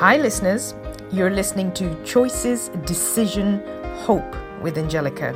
Hi, 0.00 0.16
listeners. 0.16 0.74
You're 1.12 1.28
listening 1.28 1.72
to 1.74 1.94
Choices, 2.04 2.70
Decision, 2.86 3.62
Hope 3.96 4.34
with 4.62 4.78
Angelica. 4.78 5.34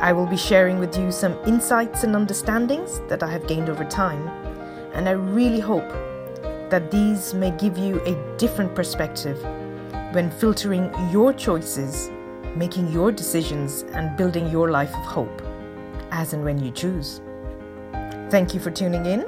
I 0.00 0.14
will 0.14 0.24
be 0.26 0.38
sharing 0.38 0.78
with 0.78 0.96
you 0.96 1.12
some 1.12 1.38
insights 1.46 2.02
and 2.02 2.16
understandings 2.16 3.00
that 3.10 3.22
I 3.22 3.30
have 3.30 3.46
gained 3.46 3.68
over 3.68 3.84
time, 3.84 4.26
and 4.94 5.06
I 5.06 5.12
really 5.12 5.60
hope 5.60 5.86
that 6.70 6.90
these 6.90 7.34
may 7.34 7.50
give 7.50 7.76
you 7.76 8.00
a 8.06 8.36
different 8.38 8.74
perspective 8.74 9.38
when 10.14 10.30
filtering 10.30 10.90
your 11.12 11.34
choices, 11.34 12.08
making 12.56 12.90
your 12.90 13.12
decisions, 13.12 13.82
and 13.92 14.16
building 14.16 14.48
your 14.48 14.70
life 14.70 14.94
of 14.94 15.04
hope 15.04 15.42
as 16.12 16.32
and 16.32 16.42
when 16.42 16.64
you 16.64 16.70
choose. 16.70 17.20
Thank 18.30 18.54
you 18.54 18.60
for 18.60 18.70
tuning 18.70 19.04
in, 19.04 19.20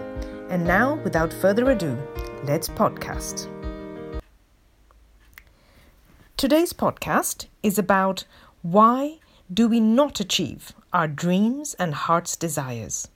and 0.48 0.64
now, 0.64 0.94
without 1.04 1.34
further 1.34 1.70
ado, 1.72 1.98
let's 2.44 2.70
podcast. 2.70 3.51
Today's 6.42 6.72
podcast 6.72 7.46
is 7.62 7.78
about 7.78 8.24
why 8.62 9.20
do 9.54 9.68
we 9.68 9.78
not 9.78 10.18
achieve 10.18 10.72
our 10.92 11.06
dreams 11.06 11.74
and 11.74 11.94
heart's 11.94 12.34
desires? 12.34 13.06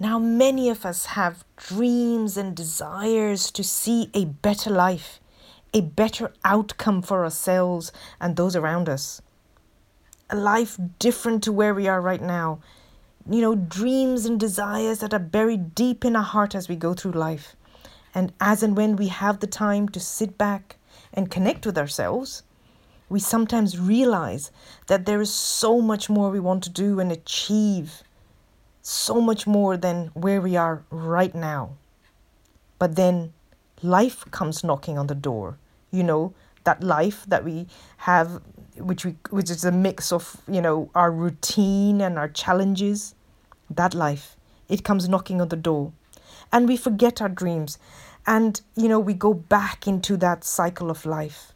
Now, 0.00 0.18
many 0.18 0.70
of 0.70 0.86
us 0.86 1.04
have 1.20 1.44
dreams 1.58 2.38
and 2.38 2.56
desires 2.56 3.50
to 3.50 3.62
see 3.62 4.08
a 4.14 4.24
better 4.24 4.70
life, 4.70 5.20
a 5.74 5.82
better 5.82 6.32
outcome 6.46 7.02
for 7.02 7.24
ourselves 7.24 7.92
and 8.18 8.36
those 8.36 8.56
around 8.56 8.88
us. 8.88 9.20
A 10.30 10.36
life 10.36 10.78
different 10.98 11.42
to 11.42 11.52
where 11.52 11.74
we 11.74 11.88
are 11.88 12.00
right 12.00 12.22
now. 12.22 12.60
You 13.28 13.42
know, 13.42 13.54
dreams 13.54 14.24
and 14.24 14.40
desires 14.40 15.00
that 15.00 15.12
are 15.12 15.18
buried 15.18 15.74
deep 15.74 16.06
in 16.06 16.16
our 16.16 16.22
heart 16.22 16.54
as 16.54 16.70
we 16.70 16.76
go 16.76 16.94
through 16.94 17.12
life. 17.12 17.54
And 18.14 18.32
as 18.40 18.62
and 18.62 18.78
when 18.78 18.96
we 18.96 19.08
have 19.08 19.40
the 19.40 19.46
time 19.46 19.90
to 19.90 20.00
sit 20.00 20.38
back 20.38 20.78
and 21.14 21.30
connect 21.30 21.64
with 21.64 21.78
ourselves, 21.78 22.42
we 23.08 23.20
sometimes 23.20 23.78
realize 23.78 24.50
that 24.88 25.06
there 25.06 25.20
is 25.20 25.32
so 25.32 25.80
much 25.80 26.10
more 26.10 26.30
we 26.30 26.40
want 26.40 26.62
to 26.64 26.70
do 26.70 27.00
and 27.00 27.12
achieve, 27.12 28.02
so 28.82 29.20
much 29.20 29.46
more 29.46 29.76
than 29.76 30.10
where 30.14 30.40
we 30.40 30.56
are 30.56 30.82
right 30.90 31.34
now. 31.34 31.76
But 32.78 32.96
then 32.96 33.32
life 33.82 34.24
comes 34.30 34.64
knocking 34.64 34.98
on 34.98 35.06
the 35.06 35.14
door. 35.14 35.58
You 35.90 36.02
know, 36.02 36.34
that 36.64 36.82
life 36.82 37.24
that 37.28 37.44
we 37.44 37.66
have 37.98 38.42
which 38.76 39.04
we 39.04 39.14
which 39.30 39.48
is 39.48 39.64
a 39.64 39.70
mix 39.70 40.10
of, 40.10 40.36
you 40.48 40.60
know, 40.60 40.90
our 40.94 41.12
routine 41.12 42.00
and 42.00 42.18
our 42.18 42.28
challenges. 42.28 43.14
That 43.70 43.94
life, 43.94 44.36
it 44.68 44.84
comes 44.84 45.08
knocking 45.08 45.40
on 45.40 45.48
the 45.48 45.56
door. 45.56 45.92
And 46.52 46.68
we 46.68 46.76
forget 46.76 47.22
our 47.22 47.28
dreams 47.28 47.78
and, 48.26 48.60
you 48.76 48.88
know, 48.88 49.00
we 49.00 49.14
go 49.14 49.34
back 49.34 49.86
into 49.86 50.16
that 50.18 50.44
cycle 50.44 50.90
of 50.90 51.04
life. 51.04 51.52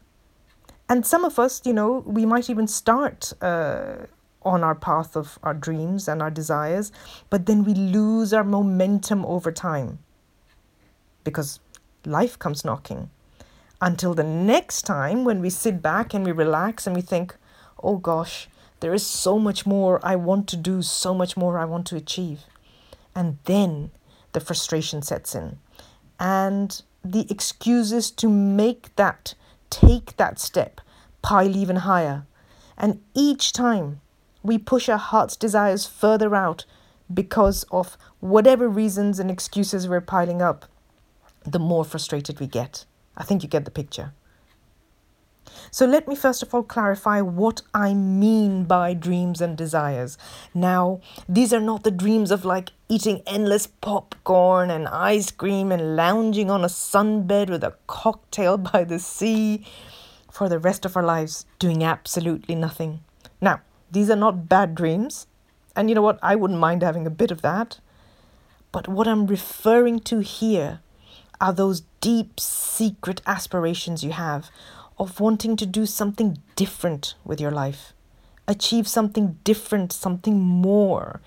And 0.87 1.05
some 1.05 1.23
of 1.23 1.37
us, 1.37 1.61
you 1.65 1.73
know, 1.73 2.03
we 2.05 2.25
might 2.25 2.49
even 2.49 2.67
start 2.67 3.33
uh, 3.41 4.05
on 4.43 4.63
our 4.63 4.75
path 4.75 5.15
of 5.15 5.37
our 5.43 5.53
dreams 5.53 6.07
and 6.07 6.21
our 6.21 6.31
desires, 6.31 6.91
but 7.29 7.45
then 7.45 7.63
we 7.63 7.73
lose 7.73 8.33
our 8.33 8.43
momentum 8.43 9.25
over 9.25 9.51
time 9.51 9.99
because 11.23 11.59
life 12.05 12.39
comes 12.39 12.63
knocking. 12.63 13.09
Until 13.81 14.13
the 14.13 14.23
next 14.23 14.81
time 14.81 15.23
when 15.23 15.41
we 15.41 15.49
sit 15.49 15.81
back 15.81 16.13
and 16.13 16.25
we 16.25 16.31
relax 16.31 16.85
and 16.85 16.95
we 16.95 17.01
think, 17.01 17.35
oh 17.81 17.97
gosh, 17.97 18.49
there 18.79 18.93
is 18.93 19.05
so 19.05 19.39
much 19.39 19.65
more 19.65 19.99
I 20.03 20.15
want 20.15 20.47
to 20.49 20.57
do, 20.57 20.81
so 20.81 21.13
much 21.13 21.37
more 21.37 21.57
I 21.57 21.65
want 21.65 21.85
to 21.87 21.95
achieve. 21.95 22.41
And 23.15 23.37
then 23.45 23.91
the 24.33 24.39
frustration 24.39 25.01
sets 25.01 25.35
in 25.35 25.59
and 26.19 26.81
the 27.03 27.25
excuses 27.29 28.11
to 28.11 28.27
make 28.29 28.95
that, 28.95 29.33
take 29.69 30.17
that 30.17 30.39
step, 30.39 30.81
pile 31.21 31.55
even 31.55 31.77
higher. 31.77 32.25
And 32.77 33.01
each 33.13 33.53
time 33.53 34.01
we 34.43 34.57
push 34.57 34.89
our 34.89 34.97
heart's 34.97 35.35
desires 35.35 35.85
further 35.85 36.35
out 36.35 36.65
because 37.11 37.63
of 37.71 37.97
whatever 38.19 38.67
reasons 38.67 39.19
and 39.19 39.31
excuses 39.31 39.87
we're 39.87 40.01
piling 40.01 40.41
up, 40.41 40.65
the 41.43 41.59
more 41.59 41.85
frustrated 41.85 42.39
we 42.39 42.47
get. 42.47 42.85
I 43.17 43.23
think 43.23 43.43
you 43.43 43.49
get 43.49 43.65
the 43.65 43.71
picture. 43.71 44.13
So 45.71 45.85
let 45.85 46.07
me 46.07 46.15
first 46.15 46.41
of 46.43 46.53
all 46.53 46.63
clarify 46.63 47.21
what 47.21 47.61
I 47.73 47.93
mean 47.93 48.65
by 48.65 48.93
dreams 48.93 49.41
and 49.41 49.57
desires. 49.57 50.17
Now, 50.53 51.01
these 51.27 51.53
are 51.53 51.59
not 51.59 51.83
the 51.83 51.91
dreams 51.91 52.31
of 52.31 52.45
like 52.45 52.71
eating 52.87 53.21
endless 53.27 53.67
popcorn 53.67 54.69
and 54.71 54.87
ice 54.87 55.31
cream 55.31 55.71
and 55.71 55.95
lounging 55.95 56.49
on 56.49 56.63
a 56.63 56.67
sunbed 56.67 57.49
with 57.49 57.63
a 57.63 57.75
cocktail 57.87 58.57
by 58.71 58.83
the 58.83 58.99
sea 58.99 59.65
for 60.31 60.49
the 60.49 60.59
rest 60.59 60.85
of 60.85 60.95
our 60.97 61.03
lives 61.03 61.45
doing 61.59 61.83
absolutely 61.83 62.55
nothing. 62.55 63.01
Now, 63.41 63.61
these 63.91 64.09
are 64.09 64.15
not 64.15 64.49
bad 64.49 64.75
dreams. 64.75 65.27
And 65.75 65.89
you 65.89 65.95
know 65.95 66.01
what? 66.01 66.19
I 66.21 66.35
wouldn't 66.35 66.59
mind 66.59 66.81
having 66.81 67.05
a 67.05 67.11
bit 67.11 67.31
of 67.31 67.41
that. 67.41 67.79
But 68.71 68.87
what 68.87 69.07
I'm 69.07 69.27
referring 69.27 69.99
to 70.01 70.19
here 70.19 70.81
are 71.41 71.53
those 71.53 71.83
deep, 72.01 72.39
secret 72.39 73.21
aspirations 73.25 74.03
you 74.03 74.11
have 74.11 74.49
of 74.99 75.19
wanting 75.19 75.55
to 75.55 75.65
do 75.65 75.85
something 75.85 76.37
different 76.55 77.15
with 77.23 77.39
your 77.39 77.51
life, 77.51 77.93
achieve 78.47 78.87
something 78.87 79.37
different, 79.43 79.93
something 79.93 80.39
more. 80.39 81.21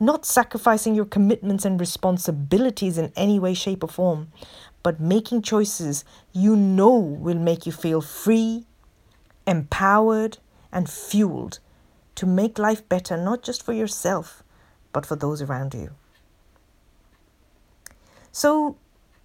Not 0.00 0.24
sacrificing 0.24 0.94
your 0.94 1.04
commitments 1.04 1.64
and 1.64 1.78
responsibilities 1.78 2.98
in 2.98 3.12
any 3.14 3.38
way, 3.38 3.54
shape, 3.54 3.84
or 3.84 3.88
form, 3.88 4.32
but 4.82 5.00
making 5.00 5.42
choices 5.42 6.04
you 6.32 6.56
know 6.56 6.96
will 6.96 7.38
make 7.38 7.66
you 7.66 7.72
feel 7.72 8.00
free, 8.00 8.64
empowered, 9.46 10.38
and 10.72 10.90
fueled 10.90 11.60
to 12.16 12.26
make 12.26 12.58
life 12.58 12.88
better, 12.88 13.16
not 13.16 13.42
just 13.42 13.62
for 13.62 13.72
yourself, 13.72 14.42
but 14.92 15.06
for 15.06 15.16
those 15.16 15.42
around 15.42 15.74
you. 15.74 15.90
So, 18.32 18.76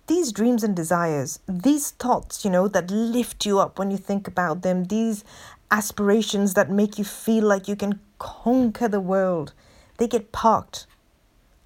these 0.09 0.31
dreams 0.31 0.63
and 0.63 0.75
desires, 0.75 1.39
these 1.47 1.91
thoughts, 1.91 2.43
you 2.43 2.49
know, 2.49 2.67
that 2.67 2.89
lift 2.89 3.45
you 3.45 3.59
up 3.59 3.77
when 3.77 3.91
you 3.91 3.97
think 3.97 4.27
about 4.27 4.63
them, 4.63 4.85
these 4.85 5.23
aspirations 5.69 6.55
that 6.55 6.71
make 6.71 6.97
you 6.97 7.03
feel 7.03 7.45
like 7.45 7.67
you 7.67 7.75
can 7.75 7.99
conquer 8.17 8.87
the 8.87 8.99
world, 8.99 9.53
they 9.97 10.07
get 10.07 10.31
parked. 10.31 10.87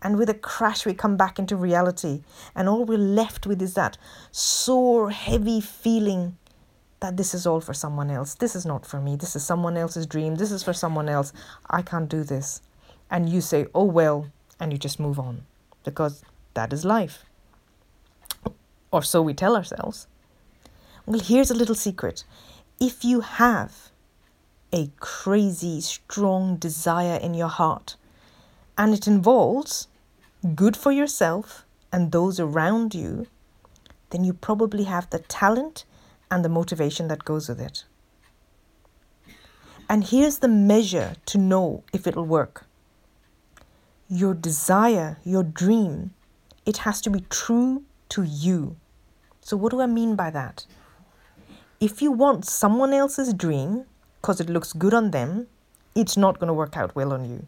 And 0.01 0.19
with 0.19 0.29
a 0.29 0.33
crash, 0.33 0.85
we 0.85 0.93
come 0.93 1.15
back 1.15 1.39
into 1.39 1.55
reality. 1.55 2.21
And 2.53 2.67
all 2.67 2.83
we're 2.83 2.97
left 2.97 3.47
with 3.47 3.61
is 3.61 3.75
that 3.75 3.97
sore, 4.31 5.09
heavy 5.11 5.61
feeling 5.61 6.37
that 6.99 7.15
this 7.15 7.33
is 7.33 7.47
all 7.47 7.61
for 7.61 7.73
someone 7.73 8.11
else. 8.11 8.35
This 8.35 8.57
is 8.57 8.65
not 8.65 8.85
for 8.85 8.99
me. 8.99 9.15
This 9.15 9.37
is 9.37 9.45
someone 9.45 9.77
else's 9.77 10.05
dream. 10.05 10.35
This 10.35 10.51
is 10.51 10.63
for 10.63 10.73
someone 10.73 11.07
else. 11.07 11.31
I 11.69 11.81
can't 11.81 12.09
do 12.09 12.25
this. 12.25 12.61
And 13.09 13.29
you 13.29 13.39
say, 13.39 13.67
oh, 13.73 13.85
well, 13.85 14.27
and 14.59 14.73
you 14.73 14.77
just 14.77 14.99
move 14.99 15.17
on 15.17 15.43
because 15.85 16.25
that 16.55 16.73
is 16.73 16.83
life 16.83 17.23
or 18.93 19.01
so 19.01 19.21
we 19.21 19.33
tell 19.33 19.55
ourselves. 19.55 20.07
Well, 21.05 21.19
here's 21.19 21.51
a 21.51 21.55
little 21.55 21.75
secret. 21.75 22.23
If 22.79 23.03
you 23.03 23.21
have 23.21 23.89
a 24.71 24.91
crazy, 24.99 25.81
strong 25.81 26.55
desire 26.57 27.19
in 27.19 27.33
your 27.33 27.49
heart, 27.49 27.97
and 28.77 28.93
it 28.93 29.07
involves 29.07 29.87
good 30.55 30.77
for 30.77 30.91
yourself 30.91 31.65
and 31.91 32.11
those 32.11 32.39
around 32.39 32.93
you, 32.93 33.27
then 34.11 34.23
you 34.23 34.33
probably 34.33 34.83
have 34.83 35.09
the 35.09 35.19
talent 35.19 35.85
and 36.29 36.45
the 36.45 36.49
motivation 36.49 37.07
that 37.07 37.25
goes 37.25 37.49
with 37.49 37.59
it. 37.59 37.85
And 39.89 40.03
here's 40.03 40.39
the 40.39 40.47
measure 40.47 41.15
to 41.25 41.37
know 41.37 41.83
if 41.93 42.07
it'll 42.07 42.25
work. 42.25 42.65
Your 44.07 44.33
desire, 44.33 45.17
your 45.23 45.43
dream, 45.43 46.13
it 46.65 46.77
has 46.77 47.01
to 47.01 47.09
be 47.09 47.25
true 47.29 47.83
to 48.09 48.23
you. 48.23 48.75
So, 49.43 49.57
what 49.57 49.71
do 49.71 49.81
I 49.81 49.87
mean 49.87 50.15
by 50.15 50.29
that? 50.29 50.65
If 51.81 52.01
you 52.01 52.13
want 52.13 52.45
someone 52.45 52.93
else's 52.93 53.33
dream 53.33 53.83
because 54.21 54.39
it 54.39 54.49
looks 54.49 54.71
good 54.71 54.93
on 54.93 55.11
them, 55.11 55.47
it's 55.95 56.15
not 56.15 56.39
going 56.39 56.47
to 56.47 56.53
work 56.53 56.77
out 56.77 56.95
well 56.95 57.11
on 57.11 57.29
you. 57.29 57.45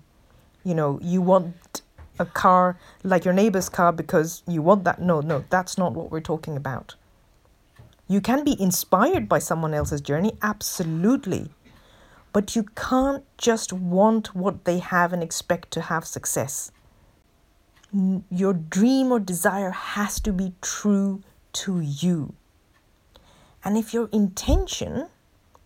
You 0.65 0.75
know, 0.75 0.99
you 1.01 1.21
want 1.21 1.81
a 2.19 2.25
car 2.25 2.77
like 3.03 3.23
your 3.23 3.33
neighbor's 3.33 3.69
car 3.69 3.93
because 3.93 4.43
you 4.45 4.61
want 4.61 4.83
that. 4.83 5.01
No, 5.01 5.21
no, 5.21 5.45
that's 5.49 5.77
not 5.77 5.93
what 5.93 6.11
we're 6.11 6.19
talking 6.19 6.57
about. 6.57 6.95
You 8.09 8.19
can 8.19 8.43
be 8.43 8.61
inspired 8.61 9.29
by 9.29 9.39
someone 9.39 9.73
else's 9.73 10.01
journey, 10.01 10.33
absolutely. 10.41 11.49
But 12.33 12.57
you 12.57 12.63
can't 12.75 13.23
just 13.37 13.71
want 13.71 14.35
what 14.35 14.65
they 14.65 14.79
have 14.79 15.13
and 15.13 15.23
expect 15.23 15.71
to 15.71 15.81
have 15.81 16.05
success. 16.05 16.71
Your 18.29 18.53
dream 18.53 19.13
or 19.13 19.21
desire 19.21 19.71
has 19.71 20.19
to 20.19 20.33
be 20.33 20.53
true 20.61 21.21
to 21.63 21.79
you. 21.79 22.33
And 23.63 23.77
if 23.77 23.93
your 23.93 24.09
intention 24.11 25.07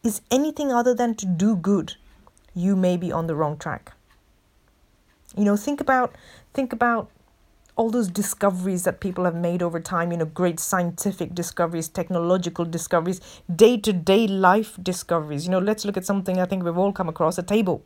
is 0.04 0.22
anything 0.32 0.72
other 0.72 0.94
than 0.94 1.16
to 1.16 1.26
do 1.26 1.56
good, 1.56 1.96
you 2.56 2.76
may 2.76 2.98
be 2.98 3.12
on 3.12 3.28
the 3.28 3.36
wrong 3.36 3.58
track. 3.58 3.94
You 5.38 5.46
know, 5.46 5.58
think 5.58 5.82
about 5.82 6.16
think 6.54 6.74
about 6.74 7.12
all 7.76 7.90
those 7.90 8.10
discoveries 8.10 8.84
that 8.84 9.00
people 9.00 9.24
have 9.24 9.36
made 9.36 9.62
over 9.64 9.80
time, 9.80 10.12
you 10.12 10.18
know, 10.18 10.26
great 10.26 10.60
scientific 10.60 11.34
discoveries, 11.34 11.88
technological 11.88 12.66
discoveries, 12.66 13.22
day 13.54 13.78
to 13.78 13.94
day 13.94 14.28
life 14.28 14.78
discoveries. 14.82 15.46
You 15.46 15.52
know, 15.52 15.60
let's 15.60 15.86
look 15.86 15.96
at 15.96 16.06
something 16.06 16.40
I 16.40 16.46
think 16.46 16.64
we've 16.64 16.78
all 16.78 16.92
come 16.92 17.08
across 17.08 17.38
a 17.38 17.44
table. 17.44 17.84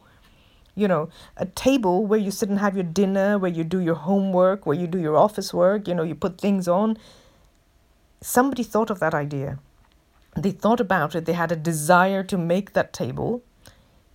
You 0.76 0.88
know, 0.88 1.10
a 1.38 1.46
table 1.46 2.06
where 2.08 2.20
you 2.20 2.32
sit 2.32 2.50
and 2.50 2.58
have 2.60 2.76
your 2.76 2.84
dinner, 2.84 3.38
where 3.38 3.52
you 3.52 3.64
do 3.64 3.80
your 3.80 3.96
homework, 3.96 4.66
where 4.66 4.76
you 4.76 4.88
do 4.88 4.98
your 4.98 5.16
office 5.16 5.54
work, 5.54 5.88
you 5.88 5.94
know, 5.94 6.02
you 6.02 6.16
put 6.16 6.42
things 6.42 6.68
on. 6.68 6.98
Somebody 8.24 8.64
thought 8.64 8.90
of 8.90 9.00
that 9.00 9.14
idea. 9.14 9.60
They 10.36 10.52
thought 10.52 10.80
about 10.80 11.14
it, 11.14 11.26
they 11.26 11.34
had 11.34 11.52
a 11.52 11.56
desire 11.56 12.24
to 12.24 12.38
make 12.38 12.74
that 12.74 12.94
table 12.94 13.44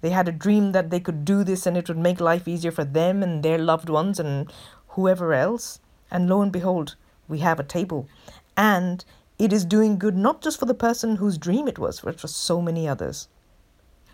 they 0.01 0.11
had 0.11 0.29
a 0.29 0.33
dream 0.33 0.73
that 0.73 0.91
they 0.91 1.01
could 1.01 1.25
do 1.25 1.43
this 1.43 1.67
and 1.67 1.77
it 1.77 1.89
would 1.89 1.99
make 1.99 2.21
life 2.21 2.47
easier 2.47 2.71
for 2.71 2.85
them 2.85 3.23
and 3.23 3.43
their 3.43 3.59
loved 3.59 3.89
ones 3.89 4.21
and 4.21 4.53
whoever 4.89 5.33
else. 5.33 5.81
And 6.11 6.29
lo 6.29 6.41
and 6.41 6.53
behold, 6.53 6.95
we 7.27 7.41
have 7.41 7.59
a 7.59 7.65
table. 7.65 8.09
And 8.57 9.05
it 9.39 9.53
is 9.53 9.65
doing 9.65 9.99
good 9.99 10.17
not 10.17 10.41
just 10.41 10.59
for 10.59 10.67
the 10.67 10.75
person 10.75 11.17
whose 11.17 11.37
dream 11.37 11.67
it 11.69 11.79
was, 11.79 12.01
but 12.01 12.21
for 12.21 12.29
so 12.29 12.63
many 12.63 12.89
others. 12.89 13.29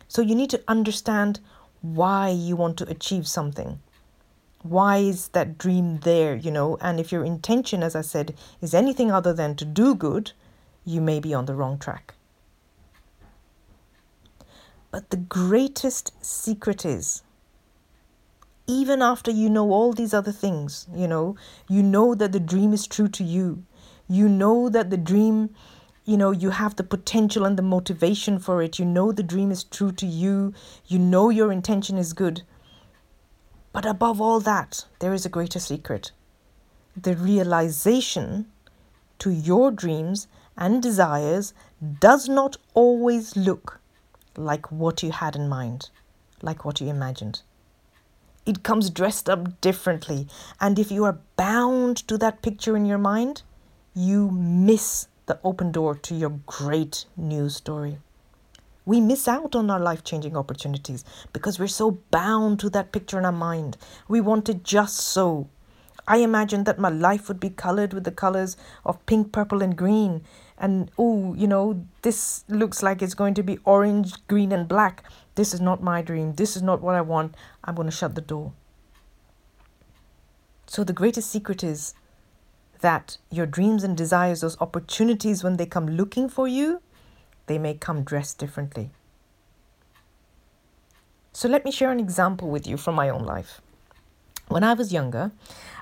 So 0.09 0.23
you 0.23 0.35
need 0.35 0.51
to 0.51 0.63
understand 0.69 1.41
why 1.83 2.31
you 2.31 2.57
want 2.57 2.79
to 2.79 2.89
achieve 2.89 3.29
something. 3.29 3.81
Why 4.65 4.97
is 4.97 5.29
that 5.29 5.59
dream 5.59 5.99
there, 5.99 6.35
you 6.35 6.51
know? 6.51 6.79
And 6.81 6.99
if 6.99 7.13
your 7.13 7.23
intention, 7.23 7.83
as 7.83 7.95
I 7.95 8.01
said, 8.01 8.35
is 8.63 8.73
anything 8.73 9.13
other 9.13 9.35
than 9.35 9.57
to 9.57 9.65
do 9.67 9.95
good, 9.95 10.33
you 10.87 11.03
may 11.03 11.21
be 11.21 11.35
on 11.35 11.45
the 11.45 11.55
wrong 11.55 11.79
track. 11.79 12.15
But 14.91 15.11
the 15.11 15.19
greatest 15.19 16.13
secret 16.25 16.87
is 16.87 17.23
even 18.67 19.03
after 19.03 19.31
you 19.31 19.51
know 19.51 19.71
all 19.71 19.93
these 19.93 20.15
other 20.15 20.33
things, 20.33 20.87
you 20.95 21.07
know, 21.07 21.37
you 21.69 21.83
know 21.83 22.15
that 22.15 22.33
the 22.33 22.41
dream 22.41 22.73
is 22.73 22.87
true 22.87 23.09
to 23.09 23.23
you. 23.23 23.65
You 24.09 24.31
know 24.31 24.71
that 24.71 24.89
the 24.89 24.97
dream, 24.97 25.51
you 26.07 26.17
know, 26.17 26.31
you 26.31 26.49
have 26.49 26.77
the 26.77 26.85
potential 26.85 27.45
and 27.45 27.59
the 27.59 27.63
motivation 27.63 28.39
for 28.39 28.63
it. 28.63 28.79
You 28.79 28.87
know 28.87 29.13
the 29.13 29.23
dream 29.23 29.51
is 29.51 29.65
true 29.65 29.93
to 29.93 30.07
you. 30.07 30.55
You 30.87 30.99
know 30.99 31.29
your 31.29 31.53
intention 31.53 31.99
is 31.99 32.15
good. 32.15 32.45
But 33.75 33.85
above 33.85 34.21
all 34.21 34.41
that, 34.41 34.87
there 35.01 35.13
is 35.13 35.27
a 35.27 35.29
greater 35.37 35.59
secret 35.59 36.13
the 36.97 37.17
realization 37.17 38.47
to 39.19 39.31
your 39.31 39.71
dreams 39.71 40.29
and 40.57 40.83
desires 40.83 41.53
does 42.01 42.29
not 42.29 42.57
always 42.75 43.37
look 43.37 43.81
like 44.37 44.71
what 44.71 45.03
you 45.03 45.11
had 45.11 45.35
in 45.35 45.49
mind, 45.49 45.91
like 46.41 46.65
what 46.65 46.81
you 46.81 46.89
imagined. 46.89 47.43
It 48.47 48.63
comes 48.63 48.91
dressed 48.91 49.29
up 49.29 49.61
differently, 49.61 50.29
and 50.61 50.79
if 50.79 50.93
you 50.93 51.05
are 51.05 51.19
bound 51.37 51.97
to 52.09 52.17
that 52.19 52.43
picture 52.43 52.77
in 52.77 52.87
your 52.87 52.99
mind, 52.99 53.43
you 53.95 54.31
miss 54.31 55.09
the 55.27 55.41
open 55.43 55.73
door 55.73 55.95
to 55.97 56.15
your 56.15 56.39
great 56.47 57.07
new 57.17 57.49
story. 57.49 57.99
We 58.87 59.01
miss 59.01 59.27
out 59.27 59.55
on 59.55 59.71
our 59.71 59.81
life 59.81 60.05
changing 60.05 60.37
opportunities 60.37 61.05
because 61.33 61.59
we're 61.59 61.69
so 61.69 61.93
bound 62.11 62.61
to 62.61 62.71
that 62.71 62.93
picture 62.93 63.19
in 63.19 63.25
our 63.25 63.33
mind. 63.33 63.77
We 64.09 64.21
want 64.21 64.49
it 64.49 64.63
just 64.63 64.97
so. 64.97 65.49
I 66.07 66.19
imagined 66.19 66.67
that 66.67 66.79
my 66.79 66.91
life 66.91 67.29
would 67.29 67.41
be 67.41 67.49
colored 67.49 67.95
with 67.95 68.05
the 68.05 68.11
colors 68.11 68.59
of 68.85 69.05
pink, 69.07 69.33
purple, 69.33 69.63
and 69.63 69.75
green, 69.75 70.23
and 70.59 70.91
oh, 70.99 71.35
you 71.35 71.47
know, 71.47 71.87
this 72.03 72.45
looks 72.49 72.83
like 72.83 73.01
it's 73.01 73.15
going 73.15 73.35
to 73.35 73.43
be 73.43 73.59
orange, 73.65 74.15
green, 74.29 74.53
and 74.53 74.69
black. 74.69 75.05
This 75.35 75.55
is 75.55 75.61
not 75.61 75.83
my 75.83 76.03
dream. 76.03 76.35
This 76.35 76.57
is 76.57 76.63
not 76.63 76.83
what 76.83 76.95
I 76.95 77.01
want. 77.01 77.35
I'm 77.65 77.75
going 77.75 77.89
to 77.89 77.97
shut 77.97 78.15
the 78.15 78.21
door. 78.21 78.53
So, 80.67 80.85
the 80.85 80.93
greatest 80.93 81.31
secret 81.31 81.65
is 81.65 81.95
that 82.81 83.17
your 83.31 83.47
dreams 83.47 83.83
and 83.83 83.97
desires, 83.97 84.43
those 84.43 84.61
opportunities, 84.61 85.43
when 85.43 85.57
they 85.57 85.67
come 85.67 85.87
looking 85.87 86.29
for 86.29 86.47
you, 86.47 86.83
they 87.47 87.59
may 87.59 87.75
come 87.75 88.03
dressed 88.03 88.39
differently. 88.39 88.91
So, 91.33 91.49
let 91.49 91.65
me 91.65 91.73
share 91.73 91.91
an 91.91 91.99
example 92.01 92.49
with 92.49 92.67
you 92.67 92.77
from 92.77 92.95
my 92.95 93.09
own 93.09 93.25
life. 93.25 93.61
When 94.49 94.63
I 94.63 94.75
was 94.75 94.93
younger, 94.93 95.33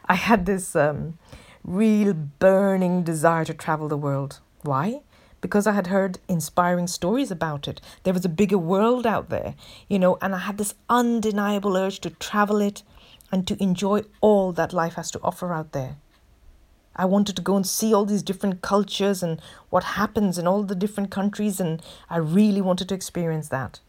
I 0.06 0.14
had 0.14 0.46
this 0.46 0.74
um, 0.74 1.18
real 1.64 2.14
burning 2.14 3.02
desire 3.02 3.44
to 3.44 3.54
travel 3.54 3.88
the 3.88 3.96
world. 3.96 4.40
Why? 4.62 5.00
Because 5.40 5.66
I 5.66 5.72
had 5.72 5.88
heard 5.88 6.20
inspiring 6.28 6.86
stories 6.86 7.30
about 7.30 7.66
it. 7.68 7.80
There 8.04 8.14
was 8.14 8.24
a 8.24 8.30
bigger 8.30 8.58
world 8.58 9.06
out 9.06 9.28
there, 9.28 9.54
you 9.88 9.98
know, 9.98 10.16
and 10.22 10.34
I 10.34 10.38
had 10.38 10.58
this 10.58 10.74
undeniable 10.88 11.76
urge 11.76 12.00
to 12.00 12.10
travel 12.10 12.60
it 12.60 12.82
and 13.30 13.46
to 13.48 13.60
enjoy 13.62 14.02
all 14.20 14.52
that 14.52 14.72
life 14.72 14.94
has 14.94 15.10
to 15.10 15.20
offer 15.22 15.52
out 15.52 15.72
there. 15.72 15.96
I 16.96 17.04
wanted 17.04 17.36
to 17.36 17.42
go 17.42 17.56
and 17.56 17.66
see 17.66 17.94
all 17.94 18.04
these 18.04 18.22
different 18.22 18.62
cultures 18.62 19.22
and 19.22 19.40
what 19.70 19.84
happens 19.84 20.38
in 20.38 20.46
all 20.46 20.62
the 20.62 20.74
different 20.74 21.10
countries, 21.10 21.60
and 21.60 21.82
I 22.10 22.18
really 22.18 22.60
wanted 22.60 22.88
to 22.88 22.94
experience 22.94 23.48
that. 23.48 23.80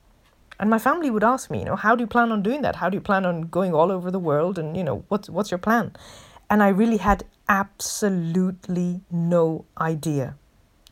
And 0.59 0.69
my 0.69 0.79
family 0.79 1.09
would 1.09 1.23
ask 1.23 1.49
me, 1.51 1.59
you 1.59 1.65
know, 1.65 1.75
how 1.75 1.95
do 1.95 2.03
you 2.03 2.07
plan 2.07 2.31
on 2.31 2.43
doing 2.43 2.61
that? 2.61 2.77
How 2.77 2.89
do 2.89 2.95
you 2.95 3.01
plan 3.01 3.25
on 3.25 3.41
going 3.43 3.73
all 3.73 3.91
over 3.91 4.11
the 4.11 4.19
world? 4.19 4.57
And, 4.57 4.77
you 4.77 4.83
know, 4.83 5.03
what's, 5.09 5.29
what's 5.29 5.51
your 5.51 5.57
plan? 5.57 5.91
And 6.49 6.61
I 6.61 6.69
really 6.69 6.97
had 6.97 7.25
absolutely 7.49 9.01
no 9.11 9.65
idea. 9.77 10.35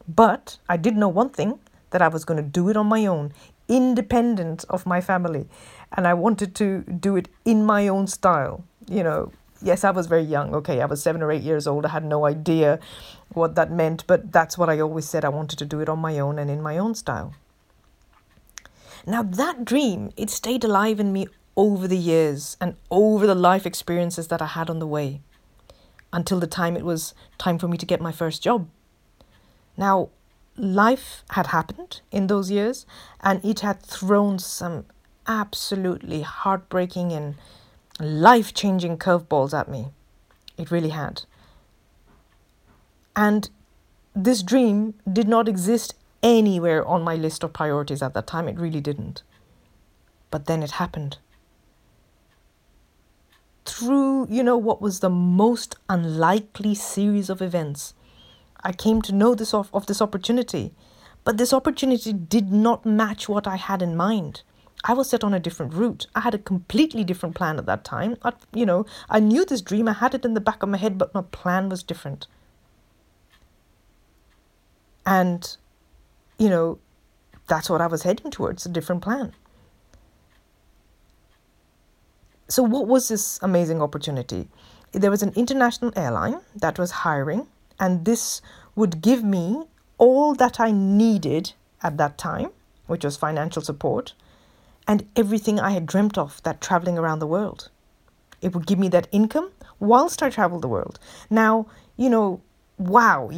But 0.08 0.58
I 0.68 0.78
did 0.78 0.98
know 0.98 1.08
one 1.08 1.30
thing 1.30 1.60
that 1.92 2.02
I 2.02 2.08
was 2.08 2.26
going 2.26 2.44
to 2.44 2.50
do 2.50 2.70
it 2.70 2.76
on 2.76 2.88
my 2.88 3.06
own, 3.06 3.34
independent 3.68 4.66
of 4.70 4.86
my 4.86 5.00
family. 5.00 5.48
And 5.96 6.08
I 6.08 6.16
wanted 6.16 6.56
to 6.56 6.82
do 6.82 7.16
it 7.16 7.30
in 7.46 7.66
my 7.66 7.88
own 7.88 8.08
style. 8.08 8.66
You 8.90 9.04
know, 9.04 9.32
yes, 9.62 9.84
I 9.84 9.92
was 9.92 10.08
very 10.08 10.24
young. 10.24 10.54
Okay, 10.56 10.82
I 10.82 10.86
was 10.86 11.02
seven 11.02 11.22
or 11.22 11.32
eight 11.32 11.44
years 11.44 11.68
old. 11.68 11.86
I 11.86 11.90
had 11.90 12.06
no 12.06 12.26
idea 12.26 12.80
what 13.30 13.56
that 13.56 13.72
meant, 13.72 14.06
but 14.08 14.32
that's 14.32 14.58
what 14.58 14.70
I 14.70 14.80
always 14.80 15.08
said. 15.08 15.24
I 15.24 15.30
wanted 15.30 15.60
to 15.60 15.66
do 15.66 15.80
it 15.80 15.90
on 15.90 16.00
my 16.00 16.20
own 16.20 16.40
and 16.40 16.50
in 16.50 16.62
my 16.62 16.78
own 16.78 16.96
style. 16.96 17.34
Now, 19.06 19.24
that 19.24 19.66
dream, 19.66 20.12
it 20.16 20.30
stayed 20.30 20.64
alive 20.64 21.00
in 21.00 21.12
me 21.12 21.28
over 21.56 21.88
the 21.88 21.98
years 21.98 22.56
and 22.62 22.76
over 22.90 23.26
the 23.26 23.36
life 23.36 23.66
experiences 23.66 24.28
that 24.28 24.42
I 24.42 24.48
had 24.48 24.70
on 24.70 24.80
the 24.80 24.88
way 24.88 25.22
until 26.14 26.40
the 26.40 26.48
time 26.48 26.76
it 26.76 26.86
was 26.86 27.14
time 27.38 27.58
for 27.58 27.68
me 27.68 27.78
to 27.78 27.86
get 27.86 28.02
my 28.02 28.12
first 28.12 28.44
job. 28.44 28.68
Now, 29.78 30.10
life 30.58 31.24
had 31.32 31.48
happened 31.48 32.02
in 32.12 32.28
those 32.28 32.52
years, 32.52 32.86
and 33.22 33.44
it 33.44 33.62
had 33.62 33.82
thrown 33.82 34.40
some 34.40 34.86
absolutely 35.28 36.22
heartbreaking 36.22 37.12
and 37.12 37.36
life 38.02 38.54
changing 38.54 38.98
curveballs 38.98 39.58
at 39.58 39.70
me. 39.70 39.88
It 40.58 40.72
really 40.72 40.90
had. 40.90 41.24
And 43.16 43.50
this 44.16 44.44
dream 44.44 44.94
did 45.12 45.28
not 45.28 45.48
exist 45.48 45.96
anywhere 46.24 46.86
on 46.86 47.04
my 47.04 47.16
list 47.16 47.44
of 47.44 47.54
priorities 47.54 48.02
at 48.02 48.14
that 48.14 48.28
time. 48.28 48.48
It 48.48 48.60
really 48.60 48.82
didn't. 48.82 49.24
But 50.30 50.46
then 50.46 50.64
it 50.64 50.72
happened. 50.72 51.18
Through, 53.66 54.28
you 54.30 54.44
know, 54.44 54.58
what 54.58 54.82
was 54.82 55.00
the 55.00 55.10
most 55.10 55.76
unlikely 55.90 56.76
series 56.76 57.30
of 57.30 57.42
events 57.42 57.94
I 58.64 58.72
came 58.72 59.02
to 59.04 59.12
know 59.12 59.36
this 59.36 59.54
of, 59.54 59.70
of 59.74 59.88
this 59.88 60.02
opportunity. 60.02 60.74
But 61.24 61.38
this 61.38 61.54
opportunity 61.54 62.14
did 62.14 62.52
not 62.52 62.86
match 62.86 63.28
what 63.28 63.48
I 63.48 63.56
had 63.56 63.82
in 63.82 63.96
mind. 63.96 64.42
I 64.84 64.94
was 64.94 65.10
set 65.10 65.24
on 65.24 65.34
a 65.34 65.40
different 65.40 65.74
route. 65.74 66.08
I 66.16 66.22
had 66.22 66.34
a 66.34 66.40
completely 66.40 67.04
different 67.04 67.36
plan 67.36 67.58
at 67.58 67.66
that 67.68 67.84
time. 67.84 68.18
I, 68.24 68.34
you 68.54 68.66
know, 68.66 68.86
I 69.10 69.20
knew 69.20 69.46
this 69.46 69.62
dream, 69.62 69.88
I 69.88 69.94
had 69.94 70.16
it 70.16 70.26
in 70.26 70.34
the 70.34 70.42
back 70.42 70.64
of 70.64 70.70
my 70.70 70.78
head, 70.78 70.98
but 70.98 71.14
my 71.14 71.22
plan 71.22 71.70
was 71.70 71.84
different. 71.84 72.28
And, 75.06 75.56
you 76.38 76.50
know, 76.50 76.80
that's 77.48 77.70
what 77.70 77.82
I 77.82 77.88
was 77.88 78.04
heading 78.04 78.32
towards 78.32 78.66
a 78.66 78.70
different 78.70 79.02
plan. 79.02 79.34
So, 82.48 82.64
what 82.64 82.88
was 82.88 83.08
this 83.08 83.40
amazing 83.42 83.82
opportunity? 83.82 84.48
There 84.92 85.12
was 85.12 85.24
an 85.24 85.32
international 85.36 85.94
airline 85.96 86.42
that 86.56 86.78
was 86.78 86.92
hiring 86.92 87.48
and 87.80 88.06
this 88.06 88.42
would 88.76 89.02
give 89.02 89.24
me 89.24 89.64
all 89.98 90.34
that 90.36 90.60
I 90.60 90.72
needed 90.72 91.54
at 91.82 91.98
that 91.98 92.18
time, 92.18 92.50
which 92.88 93.04
was 93.04 93.16
financial 93.18 93.62
support, 93.62 94.14
and 94.92 95.08
everything 95.16 95.58
I 95.58 95.72
had 95.72 95.86
dreamt 95.86 96.18
of 96.18 96.44
that 96.44 96.60
traveling 96.60 96.98
around 96.98 97.20
the 97.20 97.34
world. 97.36 97.70
It 98.42 98.54
would 98.54 98.68
give 98.68 98.78
me 98.78 98.90
that 98.90 99.08
income 99.14 99.50
whilst 99.80 100.22
I 100.22 100.30
traveled 100.30 100.64
the 100.64 100.68
world. 100.68 101.00
Now, 101.30 101.68
you 101.96 102.10
know, 102.10 102.42
wow, 102.78 103.30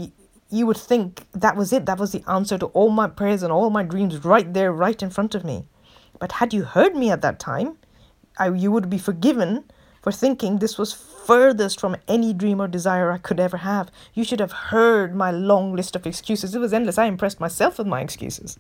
you, 0.50 0.66
would 0.66 0.78
think 0.78 1.28
that 1.32 1.56
was 1.56 1.72
it. 1.72 1.86
That 1.86 2.00
was 2.00 2.12
the 2.12 2.24
answer 2.28 2.58
to 2.58 2.66
all 2.78 2.90
my 2.90 3.08
prayers 3.08 3.44
and 3.44 3.54
all 3.54 3.70
my 3.70 3.84
dreams 3.84 4.26
right 4.26 4.52
there, 4.52 4.74
right 4.74 5.00
in 5.00 5.12
front 5.12 5.36
of 5.36 5.46
me. 5.46 5.68
But 6.18 6.32
had 6.32 6.56
you 6.56 6.64
heard 6.64 6.96
me 6.96 7.12
at 7.12 7.22
that 7.22 7.40
time, 7.40 7.78
I, 8.40 8.50
you 8.50 8.72
would 8.72 8.90
be 8.90 8.98
forgiven 8.98 9.64
for 10.02 10.12
thinking 10.12 10.58
this 10.58 10.80
was 10.80 10.92
furthest 10.92 11.80
from 11.80 11.98
any 12.08 12.34
dream 12.34 12.60
or 12.62 12.68
desire 12.68 13.12
I 13.12 13.20
could 13.20 13.40
ever 13.40 13.58
have. 13.58 13.92
You 14.16 14.24
should 14.24 14.40
have 14.40 14.54
heard 14.74 15.14
my 15.16 15.30
long 15.30 15.76
list 15.76 15.96
of 15.96 16.08
excuses. 16.08 16.56
It 16.56 16.60
was 16.60 16.74
endless. 16.74 16.98
I 16.98 17.06
impressed 17.06 17.40
myself 17.40 17.78
with 17.78 17.86
my 17.86 18.02
excuses. 18.02 18.58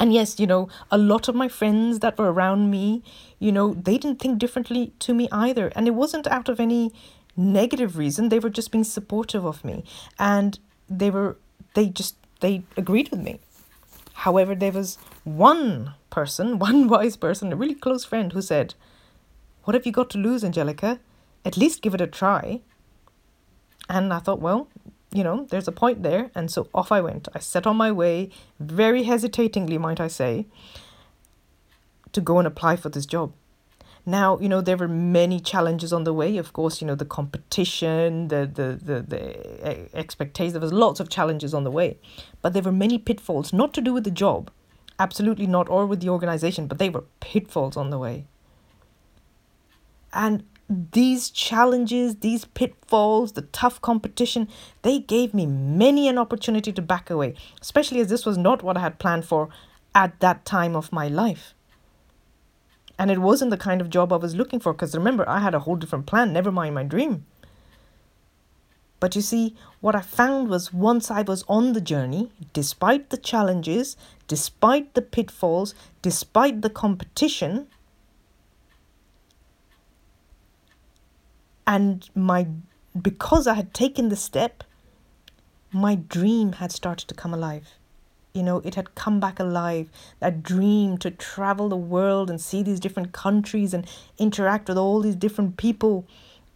And 0.00 0.14
yes, 0.14 0.40
you 0.40 0.46
know, 0.46 0.68
a 0.90 0.96
lot 0.96 1.28
of 1.28 1.34
my 1.34 1.46
friends 1.46 1.98
that 1.98 2.16
were 2.18 2.32
around 2.32 2.70
me, 2.70 3.02
you 3.38 3.52
know, 3.52 3.74
they 3.74 3.98
didn't 3.98 4.18
think 4.18 4.38
differently 4.38 4.94
to 5.00 5.12
me 5.12 5.28
either. 5.30 5.70
And 5.76 5.86
it 5.86 5.94
wasn't 5.94 6.26
out 6.26 6.48
of 6.48 6.58
any 6.58 6.90
negative 7.36 7.98
reason. 7.98 8.30
They 8.30 8.38
were 8.38 8.48
just 8.48 8.72
being 8.72 8.84
supportive 8.84 9.44
of 9.44 9.62
me. 9.62 9.84
And 10.18 10.58
they 10.88 11.10
were, 11.10 11.36
they 11.74 11.88
just, 11.88 12.16
they 12.40 12.62
agreed 12.78 13.10
with 13.10 13.20
me. 13.20 13.40
However, 14.14 14.54
there 14.54 14.72
was 14.72 14.96
one 15.24 15.94
person, 16.08 16.58
one 16.70 16.88
wise 16.88 17.16
person, 17.16 17.52
a 17.52 17.56
really 17.56 17.74
close 17.74 18.04
friend 18.04 18.32
who 18.32 18.40
said, 18.40 18.74
What 19.64 19.74
have 19.74 19.84
you 19.84 19.92
got 19.92 20.08
to 20.10 20.18
lose, 20.18 20.42
Angelica? 20.42 20.98
At 21.44 21.58
least 21.58 21.82
give 21.82 21.94
it 21.94 22.00
a 22.00 22.06
try. 22.06 22.60
And 23.88 24.12
I 24.12 24.18
thought, 24.20 24.40
well, 24.40 24.68
you 25.12 25.24
know, 25.24 25.46
there's 25.50 25.68
a 25.68 25.72
point 25.72 26.02
there. 26.02 26.30
And 26.34 26.50
so 26.50 26.68
off 26.74 26.92
I 26.92 27.00
went. 27.00 27.28
I 27.34 27.38
set 27.40 27.66
on 27.66 27.76
my 27.76 27.90
way, 27.92 28.30
very 28.58 29.04
hesitatingly, 29.04 29.78
might 29.78 30.00
I 30.00 30.08
say, 30.08 30.46
to 32.12 32.20
go 32.20 32.38
and 32.38 32.46
apply 32.46 32.76
for 32.76 32.88
this 32.88 33.06
job. 33.06 33.32
Now, 34.06 34.38
you 34.38 34.48
know, 34.48 34.60
there 34.60 34.76
were 34.76 34.88
many 34.88 35.40
challenges 35.40 35.92
on 35.92 36.04
the 36.04 36.14
way. 36.14 36.38
Of 36.38 36.52
course, 36.52 36.80
you 36.80 36.86
know, 36.86 36.94
the 36.94 37.04
competition, 37.04 38.28
the 38.28 38.46
the 38.46 38.78
the, 38.82 39.02
the 39.02 39.96
expectations. 39.96 40.54
There 40.54 40.60
was 40.60 40.72
lots 40.72 41.00
of 41.00 41.10
challenges 41.10 41.52
on 41.52 41.64
the 41.64 41.70
way, 41.70 41.98
but 42.40 42.52
there 42.54 42.62
were 42.62 42.72
many 42.72 42.98
pitfalls. 42.98 43.52
Not 43.52 43.74
to 43.74 43.82
do 43.82 43.92
with 43.92 44.04
the 44.04 44.10
job, 44.10 44.50
absolutely 44.98 45.46
not, 45.46 45.68
or 45.68 45.86
with 45.86 46.00
the 46.00 46.08
organization, 46.08 46.66
but 46.66 46.78
they 46.78 46.88
were 46.88 47.04
pitfalls 47.20 47.76
on 47.76 47.90
the 47.90 47.98
way. 47.98 48.24
And 50.12 50.44
these 50.70 51.30
challenges, 51.30 52.16
these 52.16 52.44
pitfalls, 52.44 53.32
the 53.32 53.42
tough 53.42 53.82
competition, 53.82 54.48
they 54.82 55.00
gave 55.00 55.34
me 55.34 55.44
many 55.44 56.06
an 56.06 56.16
opportunity 56.16 56.72
to 56.72 56.80
back 56.80 57.10
away, 57.10 57.34
especially 57.60 57.98
as 58.00 58.08
this 58.08 58.24
was 58.24 58.38
not 58.38 58.62
what 58.62 58.76
I 58.76 58.80
had 58.80 59.00
planned 59.00 59.24
for 59.24 59.48
at 59.96 60.20
that 60.20 60.44
time 60.44 60.76
of 60.76 60.92
my 60.92 61.08
life. 61.08 61.54
And 62.96 63.10
it 63.10 63.18
wasn't 63.18 63.50
the 63.50 63.56
kind 63.56 63.80
of 63.80 63.90
job 63.90 64.12
I 64.12 64.16
was 64.16 64.36
looking 64.36 64.60
for 64.60 64.72
because 64.72 64.94
remember, 64.94 65.28
I 65.28 65.40
had 65.40 65.54
a 65.54 65.60
whole 65.60 65.74
different 65.74 66.06
plan, 66.06 66.32
never 66.32 66.52
mind 66.52 66.76
my 66.76 66.84
dream. 66.84 67.26
But 69.00 69.16
you 69.16 69.22
see, 69.22 69.56
what 69.80 69.96
I 69.96 70.02
found 70.02 70.48
was 70.48 70.72
once 70.72 71.10
I 71.10 71.22
was 71.22 71.42
on 71.48 71.72
the 71.72 71.80
journey, 71.80 72.30
despite 72.52 73.08
the 73.08 73.16
challenges, 73.16 73.96
despite 74.28 74.94
the 74.94 75.02
pitfalls, 75.02 75.74
despite 76.02 76.60
the 76.60 76.70
competition, 76.70 77.66
and 81.70 82.10
my 82.16 82.48
because 83.00 83.46
I 83.46 83.54
had 83.54 83.72
taken 83.72 84.08
the 84.08 84.16
step, 84.16 84.64
my 85.70 85.94
dream 85.94 86.54
had 86.54 86.72
started 86.72 87.06
to 87.06 87.14
come 87.14 87.32
alive. 87.32 87.78
You 88.34 88.42
know, 88.42 88.56
it 88.64 88.74
had 88.74 88.96
come 88.96 89.20
back 89.20 89.38
alive. 89.38 89.88
That 90.18 90.42
dream 90.42 90.98
to 90.98 91.12
travel 91.12 91.68
the 91.68 91.76
world 91.76 92.28
and 92.28 92.40
see 92.40 92.64
these 92.64 92.80
different 92.80 93.12
countries 93.12 93.72
and 93.72 93.86
interact 94.18 94.68
with 94.68 94.78
all 94.78 95.00
these 95.00 95.14
different 95.14 95.56
people, 95.56 96.04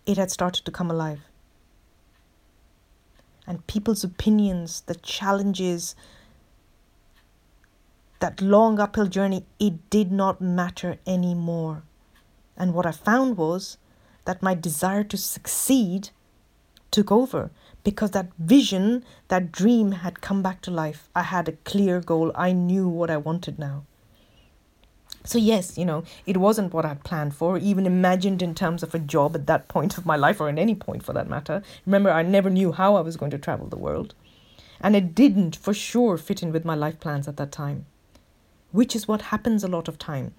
it 0.04 0.16
had 0.16 0.32
started 0.32 0.64
to 0.64 0.72
come 0.72 0.90
alive. 0.90 1.20
And 3.46 3.64
people's 3.68 4.02
opinions, 4.02 4.82
the 4.86 4.96
challenges, 4.96 5.94
that 8.18 8.40
long 8.40 8.80
uphill 8.80 9.06
journey, 9.06 9.44
it 9.60 9.90
did 9.90 10.10
not 10.10 10.40
matter 10.40 10.98
anymore. 11.06 11.84
And 12.56 12.74
what 12.74 12.86
I 12.86 12.90
found 12.90 13.36
was 13.36 13.78
that 14.24 14.42
my 14.42 14.54
desire 14.54 15.04
to 15.04 15.16
succeed 15.16 16.10
took 16.90 17.10
over 17.10 17.50
because 17.82 18.12
that 18.12 18.32
vision, 18.38 19.04
that 19.28 19.52
dream 19.52 19.92
had 19.92 20.20
come 20.20 20.42
back 20.42 20.62
to 20.62 20.70
life. 20.70 21.08
I 21.14 21.22
had 21.22 21.48
a 21.48 21.52
clear 21.52 22.00
goal. 22.00 22.32
I 22.34 22.52
knew 22.52 22.88
what 22.88 23.10
I 23.10 23.16
wanted 23.16 23.58
now. 23.58 23.84
So, 25.26 25.38
yes, 25.38 25.78
you 25.78 25.86
know, 25.86 26.04
it 26.26 26.36
wasn't 26.36 26.74
what 26.74 26.84
I'd 26.84 27.02
planned 27.02 27.34
for, 27.34 27.56
even 27.56 27.86
imagined 27.86 28.42
in 28.42 28.54
terms 28.54 28.82
of 28.82 28.94
a 28.94 28.98
job 28.98 29.34
at 29.34 29.46
that 29.46 29.68
point 29.68 29.96
of 29.96 30.04
my 30.04 30.16
life, 30.16 30.38
or 30.38 30.50
at 30.50 30.58
any 30.58 30.74
point 30.74 31.02
for 31.02 31.14
that 31.14 31.30
matter. 31.30 31.62
Remember, 31.86 32.10
I 32.10 32.22
never 32.22 32.50
knew 32.50 32.72
how 32.72 32.94
I 32.94 33.00
was 33.00 33.16
going 33.16 33.30
to 33.30 33.38
travel 33.38 33.66
the 33.66 33.78
world. 33.78 34.14
And 34.80 34.94
it 34.94 35.14
didn't 35.14 35.56
for 35.56 35.72
sure 35.72 36.18
fit 36.18 36.42
in 36.42 36.52
with 36.52 36.66
my 36.66 36.74
life 36.74 37.00
plans 37.00 37.26
at 37.26 37.38
that 37.38 37.52
time, 37.52 37.86
which 38.70 38.94
is 38.94 39.08
what 39.08 39.22
happens 39.22 39.64
a 39.64 39.68
lot 39.68 39.88
of 39.88 39.98
time. 39.98 40.34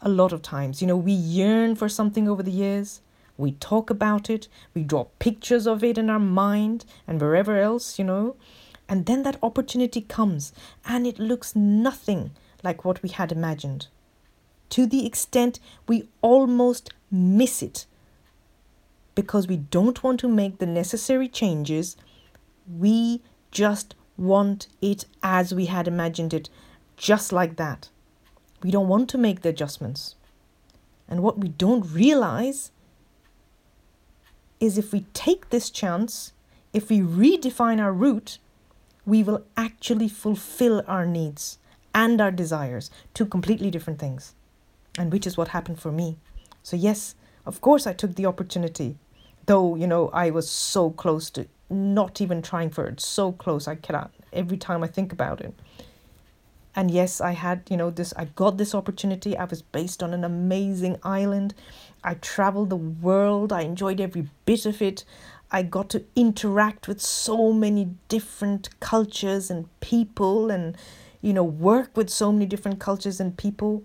A 0.00 0.08
lot 0.08 0.32
of 0.32 0.42
times, 0.42 0.80
you 0.82 0.88
know, 0.88 0.96
we 0.96 1.12
yearn 1.12 1.76
for 1.76 1.88
something 1.88 2.28
over 2.28 2.42
the 2.42 2.50
years, 2.50 3.00
we 3.36 3.52
talk 3.52 3.90
about 3.90 4.30
it, 4.30 4.48
we 4.74 4.84
draw 4.84 5.04
pictures 5.18 5.66
of 5.66 5.82
it 5.82 5.98
in 5.98 6.08
our 6.08 6.20
mind 6.20 6.84
and 7.06 7.20
wherever 7.20 7.58
else, 7.58 7.98
you 7.98 8.04
know. 8.04 8.36
And 8.88 9.06
then 9.06 9.22
that 9.22 9.38
opportunity 9.42 10.02
comes 10.02 10.52
and 10.84 11.06
it 11.06 11.18
looks 11.18 11.56
nothing 11.56 12.32
like 12.62 12.84
what 12.84 13.02
we 13.02 13.08
had 13.08 13.32
imagined. 13.32 13.88
To 14.70 14.86
the 14.86 15.06
extent 15.06 15.58
we 15.88 16.08
almost 16.20 16.92
miss 17.10 17.62
it 17.62 17.86
because 19.14 19.46
we 19.46 19.56
don't 19.56 20.02
want 20.02 20.20
to 20.20 20.28
make 20.28 20.58
the 20.58 20.66
necessary 20.66 21.28
changes. 21.28 21.96
We 22.66 23.22
just 23.50 23.94
want 24.16 24.66
it 24.80 25.06
as 25.22 25.54
we 25.54 25.66
had 25.66 25.88
imagined 25.88 26.34
it, 26.34 26.48
just 26.96 27.32
like 27.32 27.56
that. 27.56 27.88
We 28.62 28.70
don't 28.70 28.88
want 28.88 29.08
to 29.10 29.18
make 29.18 29.42
the 29.42 29.50
adjustments. 29.50 30.16
And 31.08 31.22
what 31.22 31.38
we 31.38 31.48
don't 31.48 31.92
realize 31.92 32.70
is 34.64 34.78
if 34.78 34.92
we 34.92 35.06
take 35.12 35.50
this 35.50 35.70
chance, 35.70 36.32
if 36.72 36.90
we 36.90 37.00
redefine 37.00 37.80
our 37.80 37.92
route, 37.92 38.38
we 39.06 39.22
will 39.22 39.44
actually 39.56 40.08
fulfill 40.08 40.82
our 40.86 41.06
needs 41.06 41.58
and 41.94 42.20
our 42.20 42.30
desires, 42.30 42.90
two 43.12 43.26
completely 43.26 43.70
different 43.70 43.98
things. 43.98 44.34
And 44.98 45.12
which 45.12 45.26
is 45.26 45.36
what 45.36 45.48
happened 45.48 45.80
for 45.80 45.92
me. 45.92 46.16
So, 46.62 46.76
yes, 46.76 47.14
of 47.46 47.60
course, 47.60 47.86
I 47.86 47.92
took 47.92 48.14
the 48.14 48.26
opportunity, 48.26 48.96
though, 49.46 49.74
you 49.74 49.86
know, 49.86 50.08
I 50.08 50.30
was 50.30 50.48
so 50.48 50.90
close 50.90 51.30
to 51.30 51.46
not 51.68 52.20
even 52.20 52.42
trying 52.42 52.70
for 52.70 52.86
it, 52.86 53.00
so 53.00 53.32
close. 53.32 53.68
I 53.68 53.74
cannot, 53.74 54.12
every 54.32 54.56
time 54.56 54.82
I 54.82 54.86
think 54.86 55.12
about 55.12 55.40
it. 55.40 55.54
And 56.76 56.90
yes, 56.90 57.20
I 57.20 57.32
had, 57.32 57.62
you 57.70 57.76
know, 57.76 57.90
this, 57.90 58.12
I 58.16 58.24
got 58.24 58.58
this 58.58 58.74
opportunity. 58.74 59.36
I 59.36 59.44
was 59.44 59.62
based 59.62 60.02
on 60.02 60.12
an 60.12 60.24
amazing 60.24 60.98
island. 61.02 61.54
I 62.02 62.14
traveled 62.14 62.70
the 62.70 62.76
world. 62.76 63.52
I 63.52 63.62
enjoyed 63.62 64.00
every 64.00 64.28
bit 64.44 64.66
of 64.66 64.82
it. 64.82 65.04
I 65.52 65.62
got 65.62 65.88
to 65.90 66.04
interact 66.16 66.88
with 66.88 67.00
so 67.00 67.52
many 67.52 67.90
different 68.08 68.68
cultures 68.80 69.50
and 69.50 69.68
people 69.78 70.50
and, 70.50 70.76
you 71.22 71.32
know, 71.32 71.44
work 71.44 71.96
with 71.96 72.10
so 72.10 72.32
many 72.32 72.46
different 72.46 72.80
cultures 72.80 73.20
and 73.20 73.36
people 73.36 73.84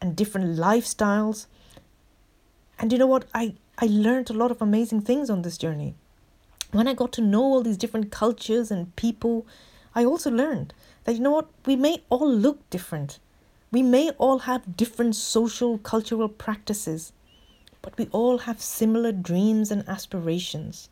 and 0.00 0.14
different 0.14 0.56
lifestyles. 0.56 1.46
And 2.78 2.92
you 2.92 2.98
know 2.98 3.06
what? 3.06 3.24
I, 3.34 3.54
I 3.78 3.86
learned 3.86 4.30
a 4.30 4.34
lot 4.34 4.52
of 4.52 4.62
amazing 4.62 5.00
things 5.00 5.28
on 5.28 5.42
this 5.42 5.58
journey. 5.58 5.94
When 6.70 6.86
I 6.86 6.94
got 6.94 7.12
to 7.14 7.20
know 7.20 7.42
all 7.42 7.62
these 7.62 7.76
different 7.76 8.12
cultures 8.12 8.70
and 8.70 8.94
people, 8.94 9.44
I 9.94 10.04
also 10.04 10.30
learned 10.30 10.72
that, 11.04 11.14
you 11.14 11.20
know 11.20 11.30
what, 11.30 11.48
we 11.66 11.76
may 11.76 12.02
all 12.08 12.30
look 12.30 12.68
different. 12.70 13.18
We 13.70 13.82
may 13.82 14.10
all 14.18 14.40
have 14.40 14.76
different 14.76 15.16
social, 15.16 15.78
cultural 15.78 16.28
practices, 16.28 17.12
but 17.80 17.96
we 17.98 18.08
all 18.12 18.38
have 18.38 18.60
similar 18.60 19.12
dreams 19.12 19.70
and 19.70 19.88
aspirations. 19.88 20.88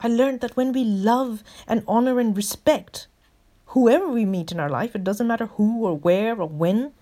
I 0.00 0.08
learned 0.08 0.40
that 0.40 0.56
when 0.56 0.72
we 0.72 0.84
love 0.84 1.44
and 1.66 1.84
honor 1.86 2.18
and 2.18 2.36
respect 2.36 3.06
whoever 3.66 4.08
we 4.08 4.24
meet 4.24 4.52
in 4.52 4.60
our 4.60 4.68
life, 4.68 4.94
it 4.94 5.04
doesn't 5.04 5.26
matter 5.26 5.46
who 5.46 5.86
or 5.86 5.96
where 5.96 6.40
or 6.40 6.48
when, 6.48 6.92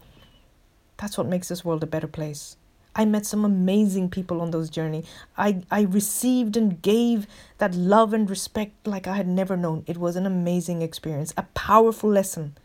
that's 0.99 1.17
what 1.17 1.27
makes 1.27 1.49
this 1.49 1.65
world 1.65 1.83
a 1.83 1.87
better 1.87 2.07
place. 2.07 2.57
I 2.95 3.05
met 3.05 3.25
some 3.25 3.45
amazing 3.45 4.11
people 4.11 4.41
on 4.41 4.51
those 4.51 4.69
journey. 4.69 5.05
I, 5.39 5.63
I 5.71 5.83
received 5.83 6.57
and 6.57 6.83
gave 6.83 7.27
that 7.59 7.75
love 7.75 8.13
and 8.13 8.29
respect 8.29 8.87
like 8.87 9.07
I 9.07 9.17
had 9.17 9.29
never 9.29 9.57
known. 9.57 9.85
It 9.87 9.97
was 9.97 10.17
an 10.17 10.27
amazing 10.27 10.83
experience, 10.83 11.33
a 11.37 11.45
powerful 11.55 12.11
lesson, 12.11 12.57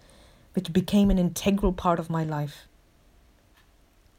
which 0.54 0.74
became 0.74 1.12
an 1.12 1.20
integral 1.20 1.74
part 1.74 2.00
of 2.00 2.10
my 2.10 2.24
life. 2.24 2.68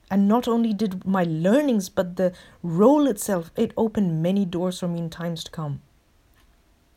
And 0.08 0.28
not 0.28 0.46
only 0.46 0.72
did 0.72 1.04
my 1.04 1.24
learnings, 1.24 1.88
but 1.88 2.14
the 2.14 2.32
role 2.62 3.08
itself, 3.08 3.50
it 3.56 3.72
opened 3.76 4.22
many 4.22 4.44
doors 4.44 4.78
for 4.78 4.86
me 4.86 5.00
in 5.00 5.10
times 5.10 5.42
to 5.42 5.50
come. 5.50 5.82